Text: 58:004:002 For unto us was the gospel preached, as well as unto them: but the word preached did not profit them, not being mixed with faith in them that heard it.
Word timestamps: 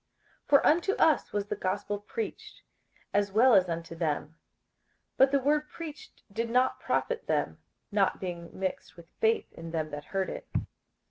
58:004:002 0.45 0.49
For 0.49 0.65
unto 0.65 0.91
us 0.93 1.31
was 1.31 1.45
the 1.45 1.55
gospel 1.55 1.99
preached, 1.99 2.63
as 3.13 3.31
well 3.31 3.53
as 3.53 3.69
unto 3.69 3.93
them: 3.93 4.35
but 5.15 5.29
the 5.29 5.37
word 5.39 5.69
preached 5.69 6.23
did 6.33 6.49
not 6.49 6.79
profit 6.79 7.27
them, 7.27 7.59
not 7.91 8.19
being 8.19 8.49
mixed 8.51 8.97
with 8.97 9.05
faith 9.19 9.53
in 9.53 9.69
them 9.69 9.91
that 9.91 10.05
heard 10.05 10.31
it. 10.31 10.49